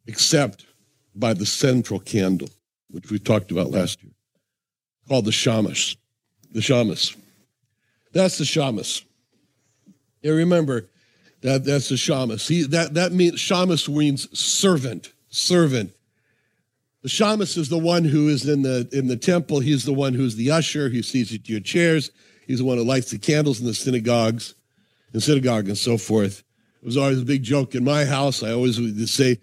[0.05, 0.67] except
[1.15, 2.49] by the central candle,
[2.91, 4.10] which we talked about last year
[5.11, 5.97] called the Shamas.
[6.53, 7.17] The Shamas.
[8.13, 9.03] That's the Shamas.
[10.21, 10.87] Yeah, remember
[11.41, 12.39] that that's the Shamas.
[12.39, 15.91] See, that, that means Shamas means servant, servant.
[17.01, 19.59] The Shamas is the one who is in the in the temple.
[19.59, 20.87] He's the one who's the usher.
[20.87, 22.11] He sees you to your chairs.
[22.47, 24.55] He's the one who lights the candles in the synagogues,
[25.13, 26.41] in synagogue and so forth.
[26.81, 28.43] It was always a big joke in my house.
[28.43, 29.41] I always would say,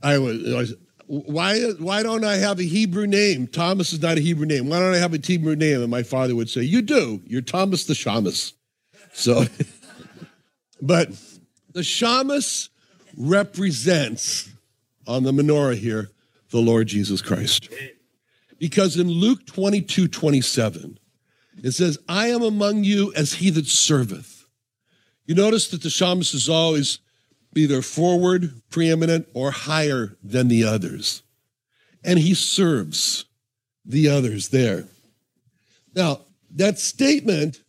[0.00, 0.74] I was
[1.06, 3.46] why, why don't I have a Hebrew name?
[3.46, 4.68] Thomas is not a Hebrew name.
[4.68, 5.82] Why don't I have a Hebrew name?
[5.82, 7.20] And my father would say, You do.
[7.26, 8.52] You're Thomas the Shamus.
[9.12, 9.44] So,
[10.82, 11.10] but
[11.72, 12.68] the Shamus
[13.16, 14.50] represents
[15.06, 16.10] on the menorah here
[16.50, 17.68] the Lord Jesus Christ.
[18.58, 20.98] Because in Luke 22 27,
[21.62, 24.44] it says, I am among you as he that serveth.
[25.26, 26.98] You notice that the Shamus is always
[27.56, 31.22] either forward, preeminent, or higher than the others.
[32.02, 33.24] And he serves
[33.84, 34.84] the others there.
[35.94, 36.20] Now,
[36.50, 37.60] that statement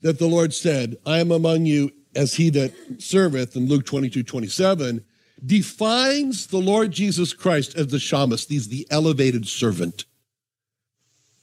[0.00, 4.22] that the Lord said, I am among you as he that serveth in Luke 22
[4.22, 5.04] 27,
[5.44, 8.48] defines the Lord Jesus Christ as the shamus.
[8.48, 10.04] He's the elevated servant.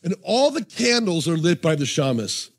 [0.03, 2.49] And all the candles are lit by the shamus.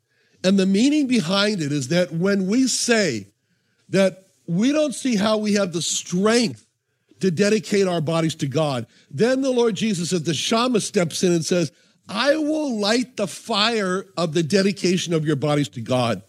[0.43, 3.27] And the meaning behind it is that when we say
[3.89, 6.65] that we don't see how we have the strength
[7.21, 8.85] to dedicate our bodies to God.
[9.09, 11.71] Then the Lord Jesus, as the Shama steps in and says,
[12.09, 16.21] I will light the fire of the dedication of your bodies to God.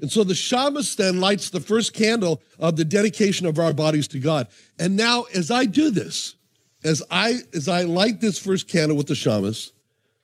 [0.00, 4.08] And so the Shamus then lights the first candle of the dedication of our bodies
[4.08, 4.48] to God.
[4.78, 6.36] And now, as I do this,
[6.84, 9.72] as I as I light this first candle with the Shamus,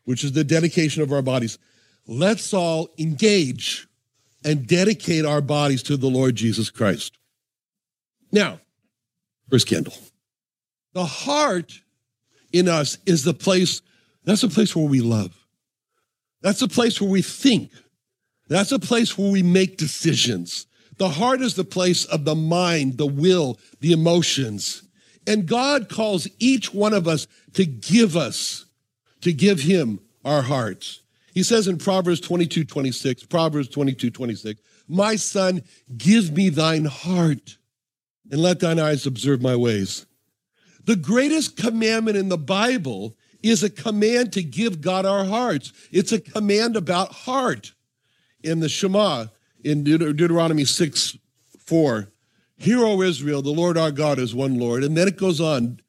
[0.04, 1.59] which is the dedication of our bodies,
[2.06, 3.86] let's all engage
[4.46, 7.18] and dedicate our bodies to the Lord Jesus Christ.
[8.30, 8.60] Now,
[9.50, 9.92] first candle.
[10.94, 11.80] The heart
[12.52, 13.82] in us is the place,
[14.24, 15.36] that's the place where we love.
[16.42, 17.72] That's the place where we think.
[18.48, 20.66] That's a place where we make decisions.
[20.98, 24.84] The heart is the place of the mind, the will, the emotions.
[25.26, 28.64] And God calls each one of us to give us,
[29.22, 31.02] to give Him our hearts.
[31.36, 34.58] He says in Proverbs 22, 26, Proverbs 22, 26,
[34.88, 35.60] My son,
[35.94, 37.58] give me thine heart
[38.30, 40.06] and let thine eyes observe my ways.
[40.84, 45.74] The greatest commandment in the Bible is a command to give God our hearts.
[45.92, 47.74] It's a command about heart.
[48.42, 49.27] In the Shema,
[49.62, 51.18] in Deut- Deuteronomy 6
[51.59, 52.12] 4,
[52.56, 54.83] Hear, O Israel, the Lord our God is one Lord.
[54.83, 55.80] And then it goes on,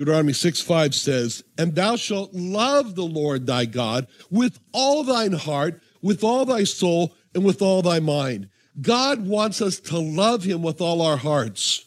[0.00, 5.32] Deuteronomy 6 5 says, And thou shalt love the Lord thy God with all thine
[5.32, 8.48] heart, with all thy soul, and with all thy mind.
[8.80, 11.84] God wants us to love him with all our hearts.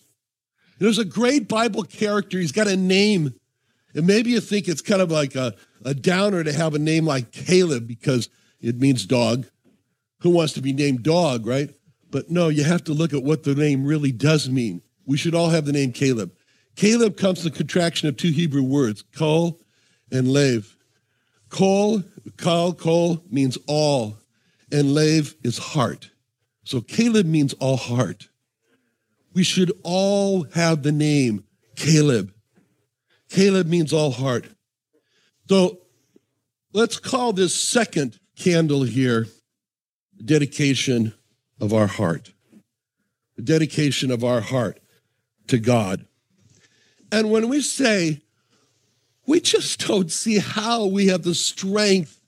[0.78, 2.38] There's a great Bible character.
[2.38, 3.34] He's got a name.
[3.96, 7.08] And maybe you think it's kind of like a, a downer to have a name
[7.08, 8.30] like Caleb because
[8.62, 9.48] it means dog.
[10.20, 11.74] Who wants to be named dog, right?
[12.12, 14.84] But no, you have to look at what the name really does mean.
[15.08, 16.32] We should all have the name Caleb.
[16.76, 19.60] Caleb comes from the contraction of two Hebrew words, kol
[20.12, 20.76] and lev.
[21.50, 22.04] Kol,
[22.38, 24.18] kal, kol means all,
[24.72, 26.10] and lev is heart.
[26.64, 28.30] So Caleb means all heart.
[29.34, 31.44] We should all have the name
[31.76, 32.34] Caleb.
[33.30, 34.46] Caleb means all heart.
[35.50, 35.80] So
[36.72, 39.28] let's call this second candle here
[40.24, 41.14] dedication
[41.60, 42.32] of our heart.
[43.36, 44.80] The dedication of our heart
[45.48, 46.06] to God.
[47.14, 48.22] And when we say,
[49.28, 52.20] we just don't see how we have the strength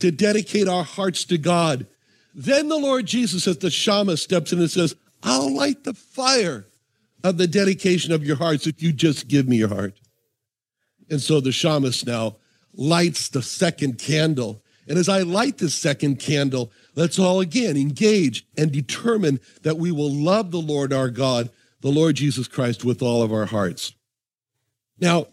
[0.00, 1.86] to dedicate our hearts to God,
[2.34, 6.66] then the Lord Jesus, as the Shama steps in and says, I'll light the fire
[7.24, 9.98] of the dedication of your hearts if you just give me your heart.
[11.08, 12.36] And so the Shamas now
[12.74, 14.62] lights the second candle.
[14.86, 19.90] And as I light this second candle, let's all again engage and determine that we
[19.90, 21.48] will love the Lord our God,
[21.80, 23.94] the Lord Jesus Christ, with all of our hearts.
[25.00, 25.26] Now,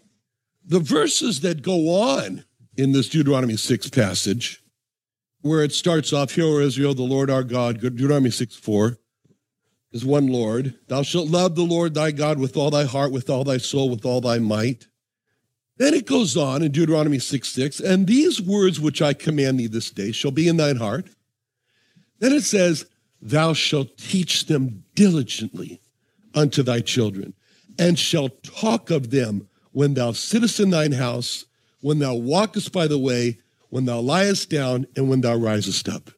[0.64, 2.44] the verses that go on
[2.76, 4.62] in this Deuteronomy 6 passage,
[5.40, 8.98] where it starts off, Hear, O Israel, the Lord our God, Deuteronomy 6 4,
[9.92, 10.74] is one Lord.
[10.88, 13.90] Thou shalt love the Lord thy God with all thy heart, with all thy soul,
[13.90, 14.88] with all thy might.
[15.78, 19.66] Then it goes on in Deuteronomy 6 6, and these words which I command thee
[19.66, 21.08] this day shall be in thine heart.
[22.18, 22.86] Then it says,
[23.20, 25.80] Thou shalt teach them diligently
[26.34, 27.34] unto thy children,
[27.78, 31.44] and shalt talk of them when thou sittest in thine house,
[31.82, 33.38] when thou walkest by the way,
[33.68, 36.08] when thou liest down, and when thou risest up.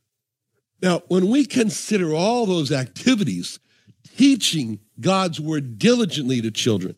[0.80, 3.58] Now, when we consider all those activities,
[4.16, 6.94] teaching God's word diligently to children,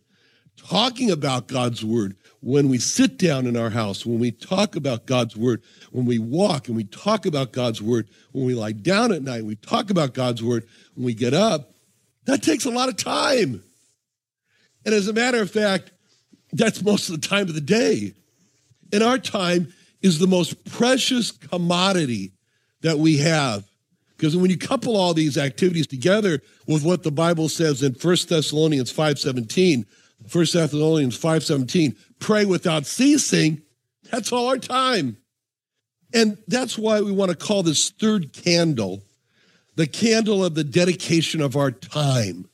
[0.59, 5.07] talking about God's word when we sit down in our house, when we talk about
[5.07, 5.63] God's word,
[5.93, 9.47] when we walk and we talk about God's word, when we lie down at night,
[9.47, 11.71] we talk about God's word, when we get up,
[12.27, 13.63] that takes a lot of time.
[14.85, 15.93] And as a matter of fact,
[16.53, 18.15] that's most of the time of the day.
[18.93, 22.33] And our time is the most precious commodity
[22.83, 23.65] that we have.
[24.17, 28.29] Because when you couple all these activities together with what the Bible says in 1
[28.29, 29.87] Thessalonians 5:17,
[30.31, 33.63] 1 Thessalonians 5:17, pray without ceasing,
[34.11, 35.17] that's all our time.
[36.13, 39.03] And that's why we want to call this third candle
[39.77, 42.47] the candle of the dedication of our time,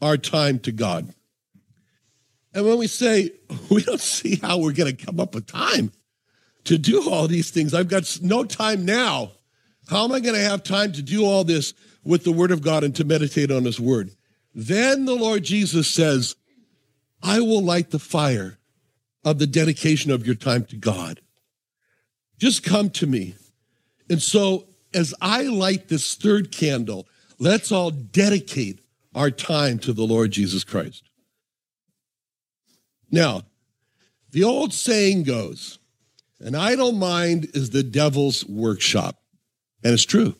[0.00, 1.12] our time to God.
[2.54, 3.30] And when we say
[3.70, 5.92] we don't see how we're going to come up with time
[6.64, 9.32] to do all these things, I've got no time now.
[9.88, 11.74] How am I going to have time to do all this
[12.04, 14.10] with the Word of God and to meditate on His Word?
[14.54, 16.36] Then the Lord Jesus says,
[17.22, 18.58] I will light the fire
[19.24, 21.20] of the dedication of your time to God.
[22.38, 23.34] Just come to me.
[24.08, 27.06] And so, as I light this third candle,
[27.38, 28.80] let's all dedicate
[29.14, 31.09] our time to the Lord Jesus Christ.
[33.10, 33.42] Now,
[34.30, 35.78] the old saying goes,
[36.38, 39.20] an idle mind is the devil's workshop.
[39.82, 40.34] And it's true.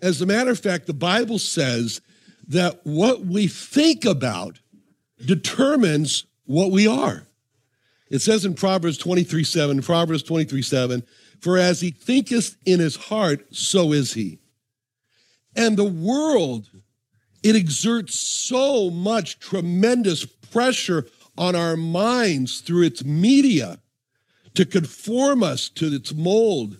[0.00, 2.00] As a matter of fact, the Bible says
[2.48, 4.58] that what we think about
[5.24, 7.26] determines what we are.
[8.10, 11.02] It says in Proverbs 23 7, Proverbs 23 7,
[11.40, 14.38] for as he thinketh in his heart, so is he.
[15.54, 16.68] And the world,
[17.42, 23.80] it exerts so much tremendous pressure on our minds through its media
[24.54, 26.76] to conform us to its mold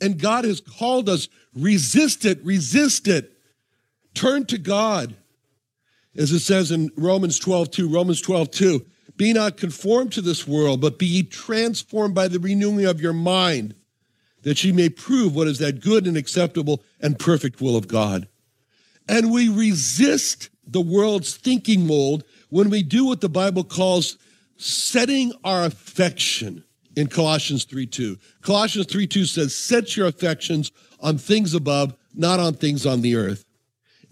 [0.00, 3.32] and God has called us resist it, resist it.
[4.14, 5.16] Turn to God.
[6.16, 8.86] As it says in Romans 12, 2, Romans 12, 2,
[9.16, 13.12] be not conformed to this world, but be ye transformed by the renewing of your
[13.12, 13.74] mind,
[14.42, 18.28] that ye may prove what is that good and acceptable and perfect will of God.
[19.08, 22.24] And we resist the world's thinking mold
[22.54, 24.16] when we do what the Bible calls
[24.58, 26.62] setting our affection
[26.94, 28.16] in Colossians 3 2.
[28.42, 30.70] Colossians 3 2 says, Set your affections
[31.00, 33.44] on things above, not on things on the earth.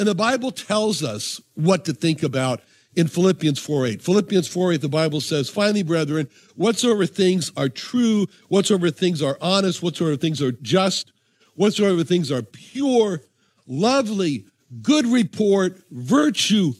[0.00, 2.62] And the Bible tells us what to think about
[2.96, 4.02] in Philippians 4 8.
[4.02, 9.38] Philippians 4 8, the Bible says, Finally, brethren, whatsoever things are true, whatsoever things are
[9.40, 11.12] honest, whatsoever things are just,
[11.54, 13.22] whatsoever things are pure,
[13.68, 14.46] lovely,
[14.82, 16.72] good report, virtue,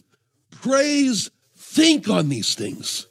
[0.51, 1.29] praise,
[1.73, 3.07] think on these things.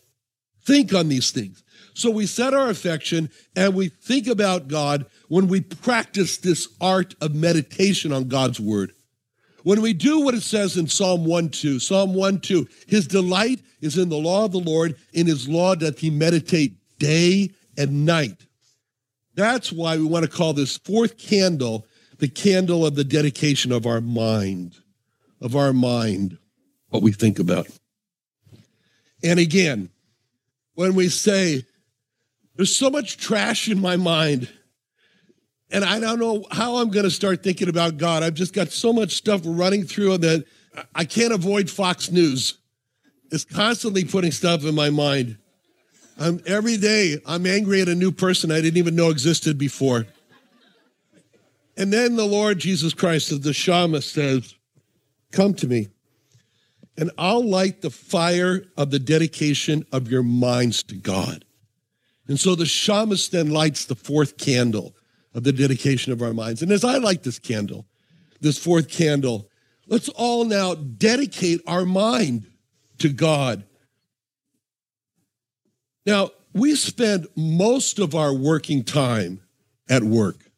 [0.65, 1.65] Think on these things.
[1.95, 7.15] So we set our affection and we think about God when we practice this art
[7.21, 8.93] of meditation on God's word.
[9.65, 13.61] When we do what it says in Psalm 1 2, Psalm 1 2, his delight
[13.81, 18.07] is in the law of the Lord, in his law doth he meditate day and
[18.07, 18.47] night.
[19.35, 21.87] That's why we want to call this fourth candle
[22.19, 24.77] the candle of the dedication of our mind,
[25.41, 26.39] of our mind,
[26.91, 27.67] what we think about.
[29.23, 29.91] And again,
[30.75, 31.65] when we say,
[32.57, 34.49] there's so much trash in my mind,
[35.71, 38.23] and I don't know how I'm going to start thinking about God.
[38.23, 40.45] I've just got so much stuff running through that
[40.95, 42.59] I can't avoid Fox News.
[43.31, 45.39] It's constantly putting stuff in my mind.
[46.19, 50.07] I'm, every day, I'm angry at a new person I didn't even know existed before.
[51.77, 54.55] And then the Lord Jesus Christ, as the Shama says,
[55.33, 55.89] Come to me,
[56.97, 61.45] and I'll light the fire of the dedication of your minds to God.
[62.29, 64.95] And so the shamus then lights the fourth candle
[65.35, 66.63] of the dedication of our minds.
[66.63, 67.87] And as I light this candle,
[68.41, 69.49] this fourth candle,
[69.87, 72.47] let's all now dedicate our mind
[72.99, 73.65] to God.
[76.05, 79.41] Now, we spend most of our working time
[79.89, 80.51] at work.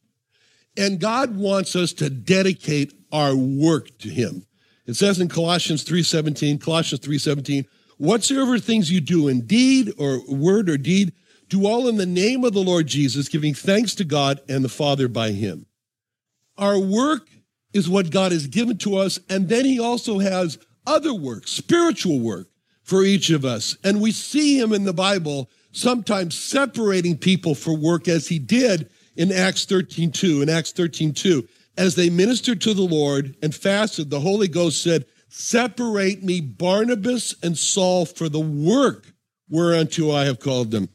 [0.77, 4.47] And God wants us to dedicate our work to him.
[4.87, 7.65] It says in Colossians 3:17, Colossians 3:17,
[7.97, 11.13] whatsoever things you do in deed or word or deed,
[11.49, 14.69] do all in the name of the Lord Jesus, giving thanks to God and the
[14.69, 15.67] Father by him.
[16.57, 17.29] Our work
[17.73, 22.21] is what God has given to us, and then he also has other work, spiritual
[22.21, 22.49] work
[22.83, 23.77] for each of us.
[23.83, 28.89] And we see him in the Bible sometimes separating people for work as he did
[29.17, 30.43] in Acts 13:2.
[30.43, 35.07] In Acts 13:2, as they ministered to the Lord and fasted, the Holy Ghost said,
[35.29, 39.13] Separate me Barnabas and Saul for the work
[39.49, 40.89] whereunto I have called them.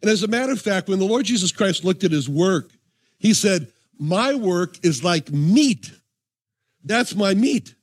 [0.00, 2.70] And as a matter of fact, when the Lord Jesus Christ looked at his work,
[3.18, 5.92] he said, My work is like meat.
[6.84, 7.74] That's my meat.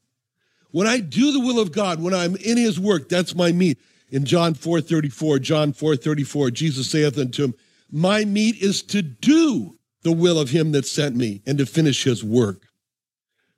[0.71, 3.79] When I do the will of God, when I'm in his work, that's my meat.
[4.09, 7.53] In John 4 34, John 4 34, Jesus saith unto him,
[7.91, 12.03] My meat is to do the will of him that sent me and to finish
[12.03, 12.67] his work.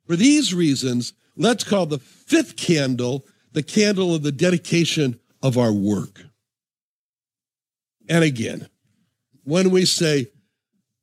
[0.06, 5.74] For these reasons, let's call the fifth candle the candle of the dedication of our
[5.74, 6.24] work.
[8.08, 8.70] And again,
[9.44, 10.28] when we say,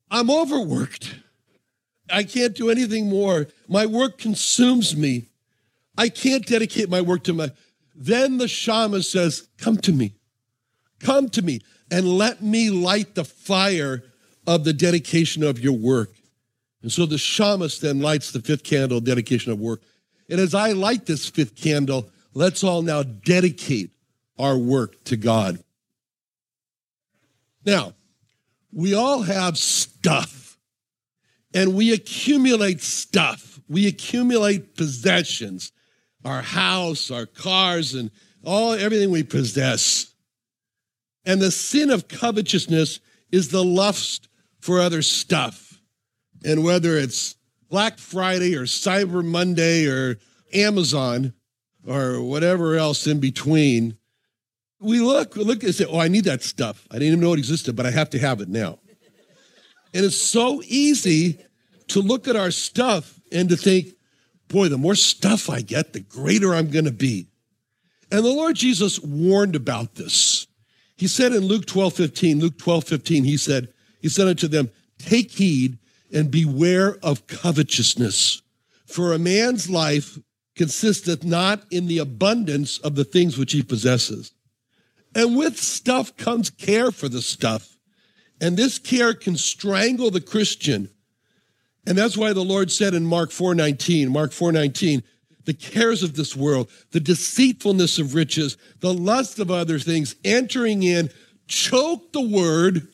[0.09, 1.15] I'm overworked,
[2.09, 5.27] I can't do anything more, my work consumes me,
[5.97, 7.51] I can't dedicate my work to my,
[7.93, 10.15] then the shamus says, Come to me,
[10.99, 11.61] come to me,
[11.91, 14.01] and let me light the fire
[14.47, 16.11] of the dedication of your work.
[16.81, 19.81] And so the shamus then lights the fifth candle, dedication of work.
[20.29, 23.91] And as I light this fifth candle, let's all now dedicate
[24.37, 25.59] our work to God.
[27.65, 27.93] Now,
[28.71, 30.57] we all have stuff
[31.53, 33.59] and we accumulate stuff.
[33.67, 35.71] We accumulate possessions,
[36.23, 38.11] our house, our cars, and
[38.43, 40.13] all everything we possess.
[41.25, 42.99] And the sin of covetousness
[43.31, 44.27] is the lust
[44.65, 45.79] for other stuff.
[46.43, 47.35] And whether it's
[47.69, 50.17] Black Friday or Cyber Monday or
[50.55, 51.33] Amazon
[51.87, 53.95] or whatever else in between,
[54.79, 56.87] we look, we look and say, oh, I need that stuff.
[56.89, 58.79] I didn't even know it existed, but I have to have it now.
[59.93, 61.45] And it's so easy
[61.89, 63.89] to look at our stuff and to think,
[64.47, 67.27] boy, the more stuff I get, the greater I'm going to be.
[68.11, 70.47] And the Lord Jesus warned about this.
[70.97, 73.69] He said in Luke 12, 15, Luke 12, 15, he said,
[74.05, 74.69] he said unto them,
[74.99, 75.79] take heed
[76.13, 78.43] and beware of covetousness.
[78.85, 80.19] For a man's life
[80.55, 84.31] consisteth not in the abundance of the things which he possesses.
[85.15, 87.79] And with stuff comes care for the stuff.
[88.39, 90.91] And this care can strangle the Christian.
[91.87, 95.01] And that's why the Lord said in Mark 4:19, Mark 4:19,
[95.45, 100.83] the cares of this world, the deceitfulness of riches, the lust of other things entering
[100.83, 101.09] in,
[101.47, 102.87] choke the word,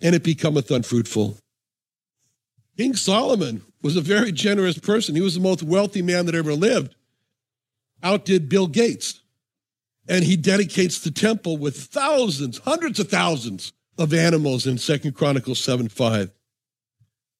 [0.00, 1.38] and it becometh unfruitful.
[2.76, 5.14] King Solomon was a very generous person.
[5.14, 6.94] He was the most wealthy man that ever lived.
[8.02, 9.20] Outdid Bill Gates
[10.08, 15.62] and he dedicates the temple with thousands, hundreds of thousands of animals in Second Chronicles
[15.62, 16.30] 7 5.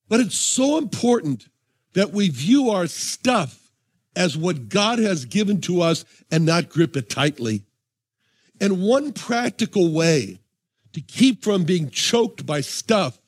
[0.08, 1.48] But it's so important
[1.94, 3.70] that we view our stuff
[4.14, 7.62] as what God has given to us and not grip it tightly.
[8.60, 10.40] And one practical way
[10.96, 13.20] to keep from being choked by stuff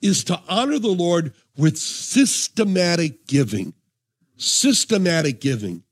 [0.00, 3.74] is to honor the Lord with systematic giving.
[4.36, 5.82] Systematic giving.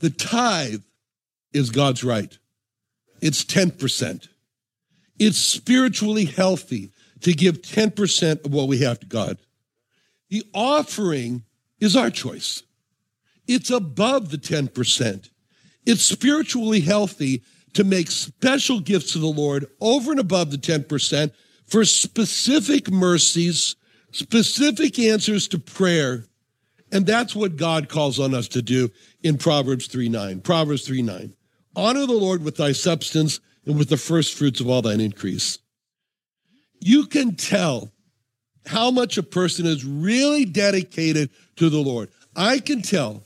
[0.00, 0.82] The tithe
[1.52, 2.36] is God's right.
[3.20, 4.26] It's 10%.
[5.20, 9.38] It's spiritually healthy to give 10% of what we have to God.
[10.28, 11.44] The offering
[11.78, 12.64] is our choice.
[13.46, 15.30] It's above the 10%.
[15.86, 21.32] It's spiritually healthy to make special gifts to the Lord over and above the 10%
[21.66, 23.76] for specific mercies
[24.12, 26.24] specific answers to prayer.
[26.92, 28.90] And that's what God calls on us to do
[29.22, 30.40] in Proverbs 3 9.
[30.42, 31.34] Proverbs 3 9.
[31.74, 35.58] Honor the Lord with thy substance and with the first fruits of all thine increase.
[36.80, 37.92] You can tell
[38.66, 42.10] how much a person is really dedicated to the Lord.
[42.36, 43.24] I can tell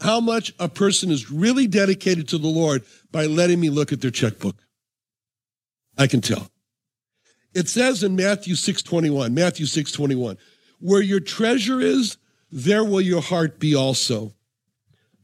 [0.00, 4.00] how much a person is really dedicated to the Lord by letting me look at
[4.00, 4.56] their checkbook.
[5.96, 6.50] I can tell.
[7.54, 10.36] It says in Matthew 6:21, Matthew 6:21,
[10.78, 12.18] where your treasure is,
[12.52, 14.34] there will your heart be also.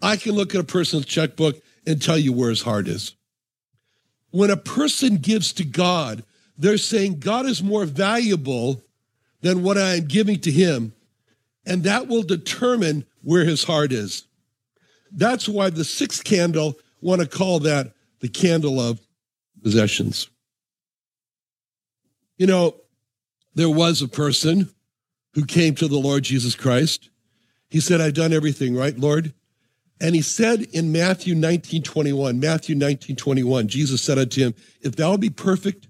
[0.00, 3.14] I can look at a person's checkbook and tell you where his heart is.
[4.30, 6.24] When a person gives to God,
[6.56, 8.82] they're saying God is more valuable
[9.42, 10.94] than what I am giving to him,
[11.66, 14.24] and that will determine where his heart is.
[15.14, 19.00] That's why the sixth candle want to call that the candle of
[19.62, 20.28] possessions.
[22.38, 22.76] You know,
[23.54, 24.70] there was a person
[25.34, 27.10] who came to the Lord Jesus Christ.
[27.68, 29.32] He said, I've done everything right, Lord.
[30.00, 34.96] And he said in Matthew 19, 21, Matthew 19, 21, Jesus said unto him, If
[34.96, 35.88] thou be perfect,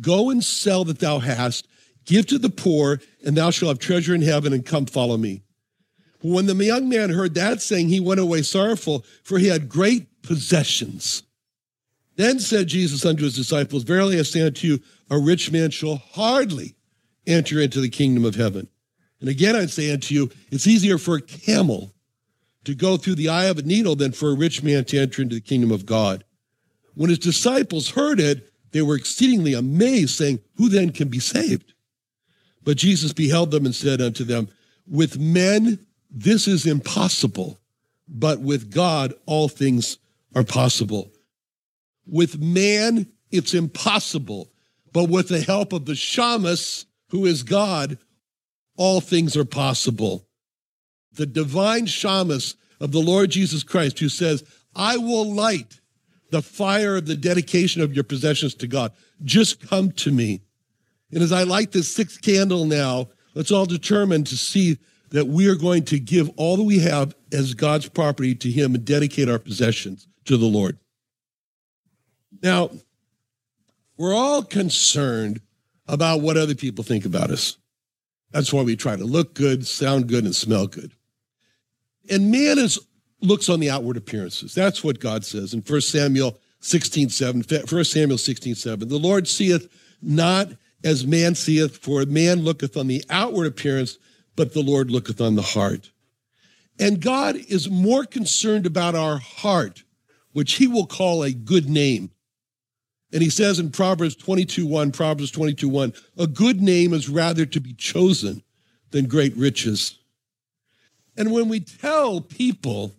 [0.00, 1.66] go and sell that thou hast,
[2.04, 5.42] give to the poor, and thou shalt have treasure in heaven, and come follow me.
[6.20, 10.22] When the young man heard that saying, he went away sorrowful, for he had great
[10.22, 11.22] possessions.
[12.16, 15.96] Then said Jesus unto his disciples, Verily I say unto you, a rich man shall
[15.96, 16.74] hardly
[17.26, 18.68] enter into the kingdom of heaven.
[19.20, 21.94] And again I say unto you, it's easier for a camel
[22.64, 25.22] to go through the eye of a needle than for a rich man to enter
[25.22, 26.24] into the kingdom of God.
[26.94, 31.72] When his disciples heard it, they were exceedingly amazed, saying, Who then can be saved?
[32.64, 34.48] But Jesus beheld them and said unto them,
[34.86, 37.58] With men this is impossible,
[38.08, 39.98] but with God, all things
[40.34, 41.10] are possible.
[42.06, 44.50] With man, it's impossible,
[44.92, 47.98] but with the help of the Shamus, who is God,
[48.76, 50.26] all things are possible.
[51.12, 55.80] The divine Shamus of the Lord Jesus Christ, who says, I will light
[56.30, 58.92] the fire of the dedication of your possessions to God.
[59.24, 60.40] Just come to me.
[61.12, 64.78] And as I light this sixth candle now, let's all determine to see
[65.10, 68.74] that we are going to give all that we have as God's property to Him
[68.74, 70.78] and dedicate our possessions to the Lord.
[72.42, 72.70] Now,
[73.96, 75.40] we're all concerned
[75.86, 77.56] about what other people think about us.
[78.30, 80.92] That's why we try to look good, sound good, and smell good.
[82.10, 82.78] And man is
[83.20, 84.54] looks on the outward appearances.
[84.54, 87.42] That's what God says in 1 Samuel 16, 7.
[87.68, 88.88] 1 Samuel 16, 7.
[88.88, 89.68] The Lord seeth
[90.00, 90.48] not
[90.84, 93.98] as man seeth, for man looketh on the outward appearance,
[94.38, 95.90] but the Lord looketh on the heart.
[96.78, 99.82] And God is more concerned about our heart,
[100.32, 102.12] which he will call a good name.
[103.12, 107.44] And he says in Proverbs 22 1, Proverbs 22 1, a good name is rather
[107.46, 108.44] to be chosen
[108.92, 109.98] than great riches.
[111.16, 112.94] And when we tell people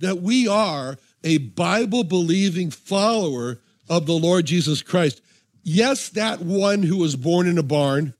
[0.00, 5.22] that we are a Bible believing follower of the Lord Jesus Christ,
[5.62, 8.14] yes, that one who was born in a barn,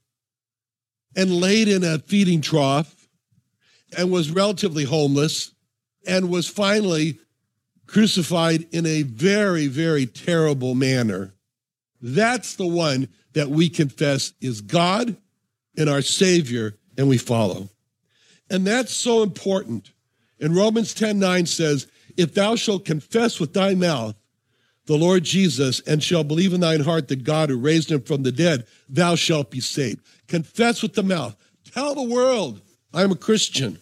[1.16, 3.09] and laid in a feeding trough
[3.96, 5.53] and was relatively homeless
[6.07, 7.18] and was finally
[7.87, 11.35] crucified in a very, very terrible manner.
[12.01, 15.16] That's the one that we confess is God
[15.77, 17.68] and our Savior, and we follow.
[18.49, 19.92] And that's so important.
[20.40, 24.16] And Romans 10 9 says, If thou shalt confess with thy mouth
[24.90, 28.24] the Lord Jesus and shall believe in thine heart that God who raised him from
[28.24, 30.00] the dead, thou shalt be saved.
[30.26, 31.37] Confess with the mouth.
[31.72, 32.61] Tell the world,
[32.92, 33.79] I'm a Christian.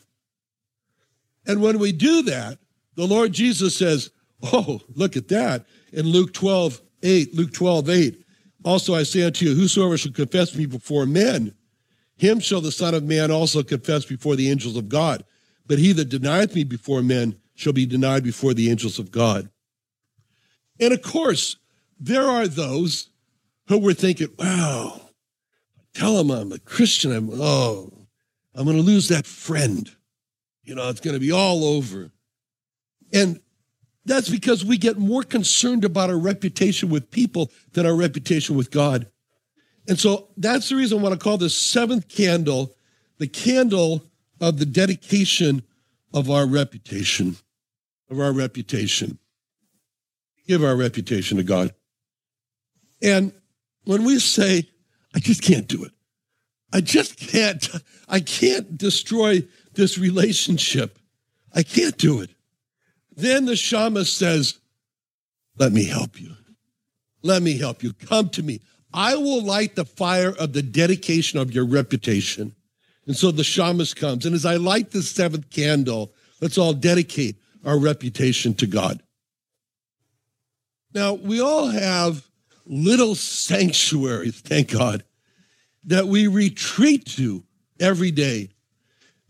[1.46, 2.58] And when we do that,
[2.94, 4.10] the Lord Jesus says,
[4.52, 5.64] Oh, look at that.
[5.94, 8.24] In Luke 12, 8, Luke 12, 8.
[8.66, 11.54] Also I say unto you, whosoever shall confess me before men,
[12.16, 15.24] him shall the Son of Man also confess before the angels of God.
[15.66, 19.48] But he that denieth me before men shall be denied before the angels of God.
[20.80, 21.56] And of course,
[21.98, 23.10] there are those
[23.68, 25.00] who were thinking, wow,
[25.94, 27.12] tell them I'm a Christian.
[27.12, 27.92] I'm, oh,
[28.54, 29.90] I'm going to lose that friend.
[30.64, 32.10] You know, it's going to be all over.
[33.12, 33.40] And
[34.04, 38.70] that's because we get more concerned about our reputation with people than our reputation with
[38.70, 39.06] God.
[39.86, 42.74] And so that's the reason I want to call this seventh candle
[43.18, 44.04] the candle
[44.40, 45.62] of the dedication
[46.14, 47.36] of our reputation,
[48.08, 49.18] of our reputation
[50.48, 51.72] give our reputation to God.
[53.02, 53.32] And
[53.84, 54.68] when we say,
[55.14, 55.92] I just can't do it,
[56.72, 57.68] I just can't,
[58.08, 59.42] I can't destroy
[59.74, 60.98] this relationship,
[61.54, 62.30] I can't do it.
[63.14, 64.58] Then the shaman says,
[65.56, 66.34] Let me help you.
[67.22, 67.92] Let me help you.
[67.92, 68.60] Come to me.
[68.92, 72.54] I will light the fire of the dedication of your reputation.
[73.06, 74.24] And so the shamus comes.
[74.24, 79.02] And as I light the seventh candle, let's all dedicate our reputation to God.
[80.94, 82.28] Now, we all have
[82.66, 85.04] little sanctuaries, thank God,
[85.84, 87.44] that we retreat to
[87.80, 88.50] every day.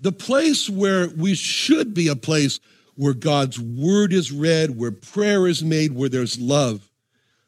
[0.01, 2.61] The place where we should be a place
[2.95, 6.91] where God's word is read, where prayer is made, where there's love.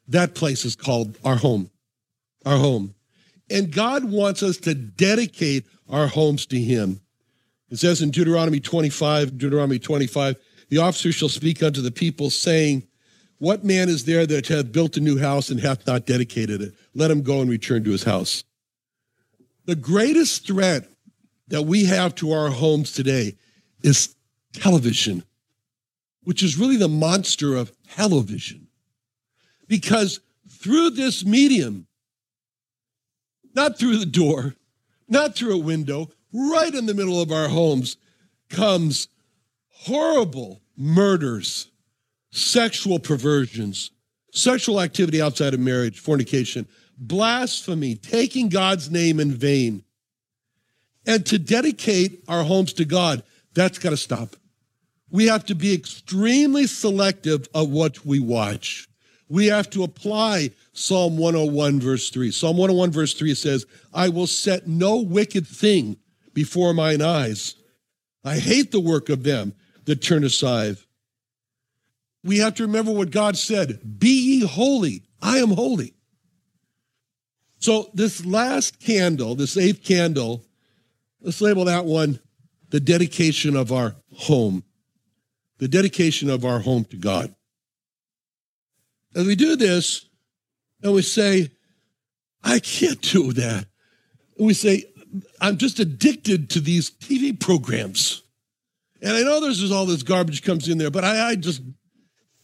[0.08, 1.70] That place is called our home.
[2.44, 2.94] Our home.
[3.48, 7.00] And God wants us to dedicate our homes to Him.
[7.68, 10.36] It says in Deuteronomy 25, Deuteronomy 25,
[10.68, 12.86] the officer shall speak unto the people, saying,
[13.40, 16.74] What man is there that hath built a new house and hath not dedicated it?
[16.94, 18.44] Let him go and return to his house.
[19.64, 20.86] The greatest threat
[21.48, 23.36] that we have to our homes today
[23.82, 24.14] is
[24.52, 25.24] television,
[26.24, 28.68] which is really the monster of television.
[29.66, 31.86] Because through this medium,
[33.54, 34.54] not through the door,
[35.08, 37.96] not through a window, right in the middle of our homes
[38.50, 39.08] comes
[39.70, 41.69] horrible murders,
[42.30, 43.90] sexual perversions,
[44.32, 46.66] sexual activity outside of marriage, fornication,
[46.96, 49.84] blasphemy, taking God's name in vain.
[51.06, 53.22] And to dedicate our homes to God,
[53.54, 54.36] that's got to stop.
[55.10, 58.88] We have to be extremely selective of what we watch.
[59.28, 62.30] We have to apply Psalm 101, verse 3.
[62.30, 65.96] Psalm 101, verse 3 says, I will set no wicked thing
[66.34, 67.54] before mine eyes.
[68.24, 70.76] I hate the work of them that turn aside.
[72.22, 75.94] We have to remember what God said Be ye holy, I am holy.
[77.58, 80.44] So, this last candle, this eighth candle,
[81.20, 82.18] let's label that one
[82.70, 84.64] the dedication of our home,
[85.58, 87.34] the dedication of our home to God.
[89.14, 90.06] As we do this,
[90.82, 91.50] and we say,
[92.42, 93.66] I can't do that.
[94.38, 94.84] And we say,
[95.40, 98.22] I'm just addicted to these TV programs.
[99.02, 101.62] And I know there's all this garbage comes in there, but I, I just,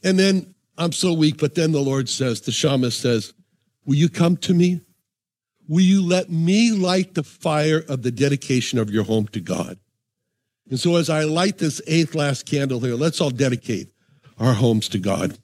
[0.03, 1.39] and then I'm so weak.
[1.39, 3.33] But then the Lord says, the shamus says,
[3.85, 4.81] Will you come to me?
[5.69, 9.79] Will you let me light the fire of the dedication of your home to God?
[10.69, 13.93] And so as I light this eighth last candle here, let's all dedicate
[14.39, 15.39] our homes to God.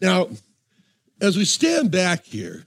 [0.00, 0.28] Now,
[1.20, 2.64] as we stand back here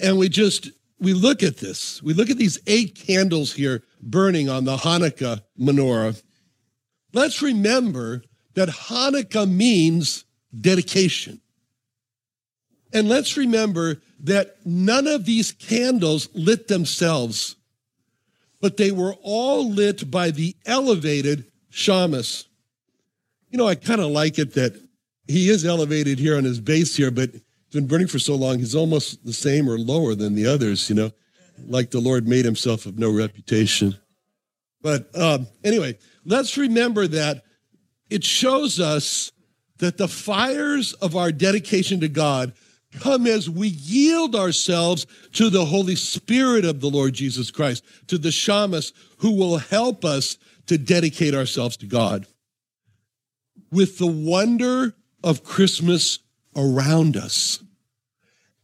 [0.00, 4.48] and we just we look at this, we look at these eight candles here burning
[4.48, 6.22] on the Hanukkah menorah.
[7.14, 8.22] Let's remember
[8.54, 10.24] that Hanukkah means
[10.60, 11.40] dedication.
[12.92, 17.56] And let's remember that none of these candles lit themselves,
[18.60, 22.44] but they were all lit by the elevated shamus.
[23.50, 24.80] You know, I kind of like it that
[25.26, 28.58] he is elevated here on his base here, but he's been burning for so long,
[28.58, 31.10] he's almost the same or lower than the others, you know,
[31.66, 33.96] like the Lord made himself of no reputation.
[34.84, 37.42] But um, anyway, let's remember that
[38.10, 39.32] it shows us
[39.78, 42.52] that the fires of our dedication to God
[43.00, 48.18] come as we yield ourselves to the Holy Spirit of the Lord Jesus Christ, to
[48.18, 52.26] the shamus who will help us to dedicate ourselves to God.
[53.72, 54.94] With the wonder
[55.24, 56.18] of Christmas
[56.54, 57.58] around us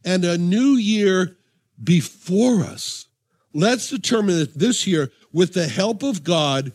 [0.04, 1.38] and a new year
[1.82, 3.06] before us.
[3.52, 6.72] Let's determine that this year, with the help of God,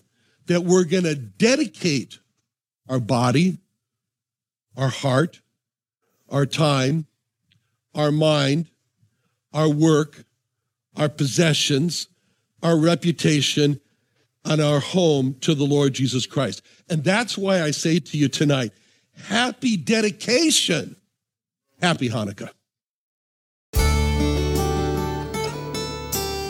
[0.48, 2.20] that we're going to dedicate
[2.88, 3.58] our body,
[4.78, 5.42] our heart,
[6.30, 7.08] our time,
[7.94, 8.68] our mind,
[9.54, 10.26] our work,
[10.96, 12.08] our possessions,
[12.62, 13.80] our reputation,
[14.44, 16.62] and our home to the Lord Jesus Christ.
[16.90, 18.72] And that's why I say to you tonight,
[19.28, 20.98] Happy dedication.
[21.82, 22.50] Happy Hanukkah.